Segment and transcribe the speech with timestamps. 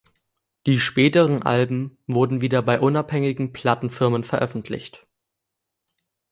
[0.65, 5.05] Die späteren Alben wurden wieder bei unabhängigen Plattenfirmen veröffentlicht.